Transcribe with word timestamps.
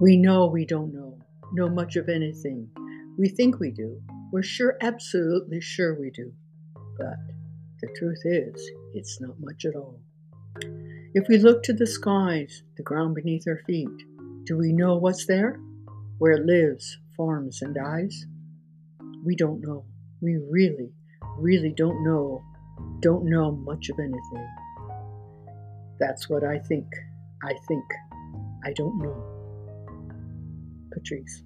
We 0.00 0.16
know 0.16 0.46
we 0.46 0.64
don't 0.64 0.94
know, 0.94 1.18
know 1.52 1.68
much 1.68 1.96
of 1.96 2.08
anything. 2.08 2.68
We 3.18 3.28
think 3.28 3.58
we 3.58 3.72
do. 3.72 4.00
We're 4.32 4.44
sure, 4.44 4.76
absolutely 4.80 5.60
sure 5.60 5.98
we 5.98 6.10
do. 6.10 6.32
But 6.96 7.16
the 7.80 7.88
truth 7.96 8.20
is, 8.24 8.70
it's 8.94 9.20
not 9.20 9.34
much 9.40 9.64
at 9.64 9.74
all. 9.74 10.00
If 11.14 11.26
we 11.28 11.38
look 11.38 11.64
to 11.64 11.72
the 11.72 11.86
skies, 11.86 12.62
the 12.76 12.84
ground 12.84 13.16
beneath 13.16 13.44
our 13.48 13.60
feet, 13.66 13.88
do 14.44 14.56
we 14.56 14.72
know 14.72 14.96
what's 14.96 15.26
there? 15.26 15.58
Where 16.18 16.32
it 16.32 16.46
lives, 16.46 16.98
forms, 17.16 17.60
and 17.62 17.74
dies? 17.74 18.26
We 19.24 19.34
don't 19.34 19.60
know. 19.60 19.84
We 20.20 20.36
really, 20.48 20.92
really 21.38 21.72
don't 21.76 22.04
know, 22.04 22.42
don't 23.00 23.24
know 23.24 23.50
much 23.50 23.88
of 23.88 23.98
anything. 23.98 24.48
That's 25.98 26.28
what 26.28 26.44
I 26.44 26.58
think. 26.58 26.86
I 27.42 27.54
think. 27.66 27.84
I 28.64 28.72
don't 28.74 28.98
know. 29.02 29.37
Patrice. 30.92 31.42